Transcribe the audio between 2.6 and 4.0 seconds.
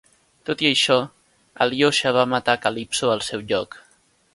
Calypso al seu lloc.